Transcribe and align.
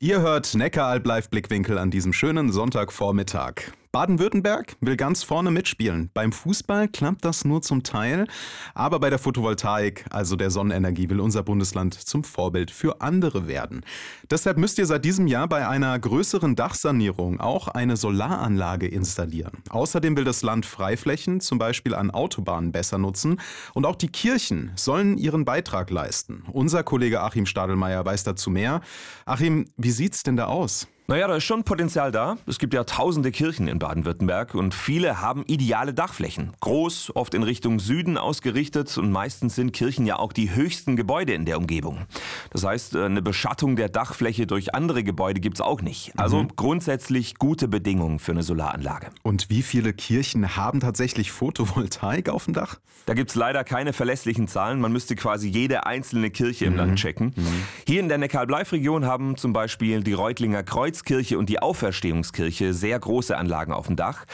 Ihr 0.00 0.20
hört 0.20 0.54
Neckaralb 0.54 1.04
Live 1.08 1.28
Blickwinkel 1.28 1.76
an 1.76 1.90
diesem 1.90 2.12
schönen 2.12 2.52
Sonntagvormittag. 2.52 3.72
Baden-Württemberg 3.90 4.76
will 4.80 4.96
ganz 4.96 5.22
vorne 5.22 5.50
mitspielen. 5.50 6.10
Beim 6.12 6.32
Fußball 6.32 6.88
klappt 6.88 7.24
das 7.24 7.44
nur 7.44 7.62
zum 7.62 7.82
Teil, 7.82 8.26
aber 8.74 9.00
bei 9.00 9.08
der 9.08 9.18
Photovoltaik, 9.18 10.04
also 10.10 10.36
der 10.36 10.50
Sonnenenergie, 10.50 11.08
will 11.08 11.20
unser 11.20 11.42
Bundesland 11.42 11.94
zum 11.94 12.22
Vorbild 12.22 12.70
für 12.70 13.00
andere 13.00 13.46
werden. 13.46 13.84
Deshalb 14.30 14.58
müsst 14.58 14.78
ihr 14.78 14.86
seit 14.86 15.04
diesem 15.04 15.26
Jahr 15.26 15.48
bei 15.48 15.66
einer 15.66 15.98
größeren 15.98 16.54
Dachsanierung 16.54 17.40
auch 17.40 17.68
eine 17.68 17.96
Solaranlage 17.96 18.86
installieren. 18.86 19.52
Außerdem 19.70 20.16
will 20.16 20.24
das 20.24 20.42
Land 20.42 20.66
Freiflächen, 20.66 21.40
zum 21.40 21.58
Beispiel 21.58 21.94
an 21.94 22.10
Autobahnen, 22.10 22.72
besser 22.72 22.98
nutzen 22.98 23.40
und 23.72 23.86
auch 23.86 23.96
die 23.96 24.08
Kirchen 24.08 24.72
sollen 24.76 25.16
ihren 25.16 25.44
Beitrag 25.44 25.90
leisten. 25.90 26.44
Unser 26.52 26.82
Kollege 26.82 27.22
Achim 27.22 27.46
Stadelmeier 27.46 28.04
weiß 28.04 28.24
dazu 28.24 28.50
mehr. 28.50 28.82
Achim, 29.24 29.66
wie 29.76 29.90
sieht's 29.90 30.22
denn 30.22 30.36
da 30.36 30.46
aus? 30.46 30.88
Naja, 31.10 31.26
da 31.26 31.36
ist 31.36 31.44
schon 31.44 31.64
Potenzial 31.64 32.12
da. 32.12 32.36
Es 32.44 32.58
gibt 32.58 32.74
ja 32.74 32.84
tausende 32.84 33.30
Kirchen 33.30 33.66
in 33.66 33.78
Baden-Württemberg 33.78 34.54
und 34.54 34.74
viele 34.74 35.22
haben 35.22 35.42
ideale 35.46 35.94
Dachflächen. 35.94 36.52
Groß, 36.60 37.16
oft 37.16 37.32
in 37.32 37.42
Richtung 37.42 37.80
Süden 37.80 38.18
ausgerichtet 38.18 38.98
und 38.98 39.10
meistens 39.10 39.54
sind 39.54 39.72
Kirchen 39.72 40.04
ja 40.04 40.18
auch 40.18 40.34
die 40.34 40.54
höchsten 40.54 40.96
Gebäude 40.96 41.32
in 41.32 41.46
der 41.46 41.56
Umgebung. 41.56 42.04
Das 42.50 42.62
heißt, 42.62 42.94
äh, 42.94 43.06
eine 43.06 43.22
Beschattung 43.22 43.74
der 43.74 43.88
Dachfläche 43.88 44.46
durch 44.46 44.74
andere 44.74 45.02
Gebäude 45.02 45.40
gibt's 45.40 45.62
auch 45.62 45.80
nicht. 45.80 46.12
Also 46.18 46.42
mhm. 46.42 46.48
grundsätzlich 46.56 47.36
gute 47.36 47.68
Bedingungen 47.68 48.18
für 48.18 48.32
eine 48.32 48.42
Solaranlage. 48.42 49.06
Und 49.22 49.48
wie 49.48 49.62
viele 49.62 49.94
Kirchen 49.94 50.56
haben 50.56 50.80
tatsächlich 50.80 51.32
Photovoltaik 51.32 52.28
auf 52.28 52.44
dem 52.44 52.52
Dach? 52.52 52.80
Da 53.06 53.14
gibt's 53.14 53.34
leider 53.34 53.64
keine 53.64 53.94
verlässlichen 53.94 54.46
Zahlen. 54.46 54.78
Man 54.78 54.92
müsste 54.92 55.16
quasi 55.16 55.48
jede 55.48 55.86
einzelne 55.86 56.28
Kirche 56.30 56.66
im 56.66 56.72
mhm. 56.72 56.78
Land 56.78 56.96
checken. 56.96 57.32
Mhm. 57.34 57.62
Hier 57.86 58.00
in 58.00 58.10
der 58.10 58.18
Neckar-Bleif-Region 58.18 59.06
haben 59.06 59.38
zum 59.38 59.54
Beispiel 59.54 60.02
die 60.02 60.12
Reutlinger 60.12 60.62
Kreuz 60.62 60.97
Kreuzkirche 60.98 61.38
und 61.38 61.48
die 61.48 61.60
Auferstehungskirche 61.60 62.74
sehr 62.74 62.98
große 62.98 63.36
Anlagen 63.36 63.72
auf 63.72 63.86
dem 63.86 63.96
Dach. 63.96 64.24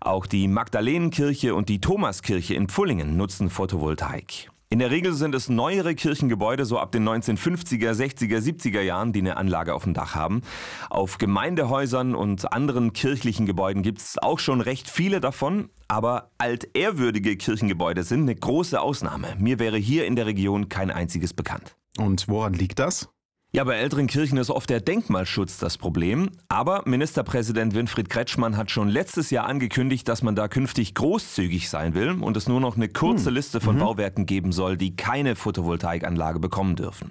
Auch 0.00 0.26
die 0.26 0.48
Magdalenenkirche 0.48 1.54
und 1.54 1.68
die 1.68 1.80
Thomaskirche 1.80 2.54
in 2.54 2.68
Pfullingen 2.68 3.16
nutzen 3.16 3.50
Photovoltaik. 3.50 4.50
In 4.72 4.78
der 4.78 4.92
Regel 4.92 5.14
sind 5.14 5.34
es 5.34 5.48
neuere 5.48 5.96
Kirchengebäude, 5.96 6.64
so 6.64 6.78
ab 6.78 6.92
den 6.92 7.08
1950er, 7.08 7.90
60er, 7.90 8.38
70er 8.38 8.82
Jahren, 8.82 9.12
die 9.12 9.18
eine 9.18 9.36
Anlage 9.36 9.74
auf 9.74 9.82
dem 9.82 9.94
Dach 9.94 10.14
haben. 10.14 10.42
Auf 10.90 11.18
Gemeindehäusern 11.18 12.14
und 12.14 12.52
anderen 12.52 12.92
kirchlichen 12.92 13.46
Gebäuden 13.46 13.82
gibt 13.82 13.98
es 13.98 14.16
auch 14.18 14.38
schon 14.38 14.60
recht 14.60 14.88
viele 14.88 15.20
davon, 15.20 15.70
aber 15.88 16.30
altehrwürdige 16.38 17.36
Kirchengebäude 17.36 18.04
sind 18.04 18.22
eine 18.22 18.36
große 18.36 18.80
Ausnahme. 18.80 19.34
Mir 19.40 19.58
wäre 19.58 19.76
hier 19.76 20.06
in 20.06 20.14
der 20.14 20.26
Region 20.26 20.68
kein 20.68 20.92
einziges 20.92 21.34
bekannt. 21.34 21.76
Und 21.98 22.28
woran 22.28 22.52
liegt 22.52 22.78
das? 22.78 23.08
Ja, 23.52 23.64
bei 23.64 23.74
älteren 23.74 24.06
Kirchen 24.06 24.38
ist 24.38 24.48
oft 24.48 24.70
der 24.70 24.80
Denkmalschutz 24.80 25.58
das 25.58 25.76
Problem. 25.76 26.30
Aber 26.46 26.82
Ministerpräsident 26.86 27.74
Winfried 27.74 28.08
Kretschmann 28.08 28.56
hat 28.56 28.70
schon 28.70 28.88
letztes 28.88 29.30
Jahr 29.30 29.46
angekündigt, 29.46 30.06
dass 30.06 30.22
man 30.22 30.36
da 30.36 30.46
künftig 30.46 30.94
großzügig 30.94 31.68
sein 31.68 31.94
will 31.96 32.10
und 32.10 32.36
es 32.36 32.46
nur 32.46 32.60
noch 32.60 32.76
eine 32.76 32.88
kurze 32.88 33.26
hm. 33.26 33.34
Liste 33.34 33.60
von 33.60 33.74
mhm. 33.74 33.80
Bauwerken 33.80 34.24
geben 34.24 34.52
soll, 34.52 34.76
die 34.76 34.94
keine 34.94 35.34
Photovoltaikanlage 35.34 36.38
bekommen 36.38 36.76
dürfen. 36.76 37.10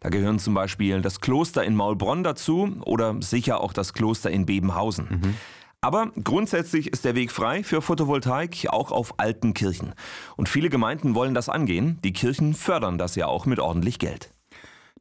Da 0.00 0.08
gehören 0.08 0.38
zum 0.38 0.54
Beispiel 0.54 1.02
das 1.02 1.20
Kloster 1.20 1.62
in 1.64 1.76
Maulbronn 1.76 2.24
dazu 2.24 2.76
oder 2.86 3.16
sicher 3.20 3.60
auch 3.60 3.74
das 3.74 3.92
Kloster 3.92 4.30
in 4.30 4.46
Bebenhausen. 4.46 5.20
Mhm. 5.22 5.34
Aber 5.82 6.12
grundsätzlich 6.24 6.86
ist 6.86 7.04
der 7.04 7.14
Weg 7.14 7.30
frei 7.30 7.62
für 7.62 7.82
Photovoltaik 7.82 8.68
auch 8.70 8.90
auf 8.90 9.20
alten 9.20 9.52
Kirchen. 9.52 9.92
Und 10.36 10.48
viele 10.48 10.70
Gemeinden 10.70 11.14
wollen 11.14 11.34
das 11.34 11.50
angehen. 11.50 11.98
Die 12.02 12.14
Kirchen 12.14 12.54
fördern 12.54 12.96
das 12.96 13.16
ja 13.16 13.26
auch 13.26 13.44
mit 13.44 13.60
ordentlich 13.60 13.98
Geld. 13.98 14.30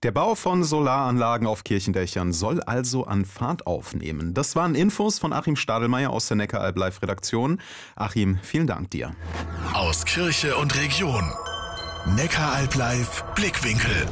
Der 0.04 0.12
Bau 0.12 0.36
von 0.36 0.66
Solaranlagen 0.66 1.48
auf 1.48 1.64
Kirchendächern 1.64 2.34
soll 2.34 2.62
also 2.62 3.06
an 3.06 3.24
Fahrt 3.24 3.66
aufnehmen. 3.66 4.34
Das 4.34 4.54
waren 4.54 4.76
Infos 4.76 5.18
von 5.18 5.32
Achim 5.32 5.56
Stadelmeier 5.56 6.10
aus 6.10 6.28
der 6.28 6.36
Neckaralb 6.36 6.78
Live 6.78 7.02
Redaktion. 7.02 7.62
Achim, 7.96 8.38
vielen 8.44 8.68
Dank 8.68 8.92
dir. 8.92 9.16
Aus 9.72 10.04
Kirche 10.04 10.58
und 10.58 10.76
Region. 10.76 11.24
Neckaralb 12.18 12.76
Live 12.76 13.24
Blickwinkel. 13.34 14.06